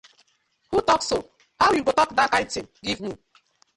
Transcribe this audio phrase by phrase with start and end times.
[0.71, 1.19] Who tok so,
[1.59, 3.11] how yu go tok dat kind tin giv mi.